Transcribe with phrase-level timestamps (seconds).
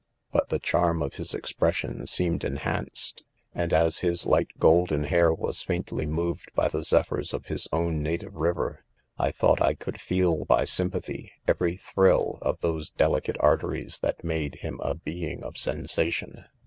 [0.31, 3.21] But the charm, of his expression seemed enhanced £
[3.53, 4.25] and as his.
[4.25, 8.79] light golden hair was faintly mO'?ed by the zephyrs of his own native riveij
[9.19, 14.55] I thought I could feel, by sympathy, every thrill of those delicate arteries tha^; made
[14.55, 14.79] him.
[14.81, 16.45] a h^ mg of sensation.